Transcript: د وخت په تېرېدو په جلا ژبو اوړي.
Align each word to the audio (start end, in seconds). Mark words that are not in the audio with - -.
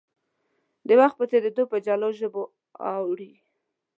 د 0.87 0.89
وخت 0.99 1.15
په 1.19 1.25
تېرېدو 1.31 1.63
په 1.71 1.77
جلا 1.85 2.09
ژبو 2.19 2.43
اوړي. 3.01 3.31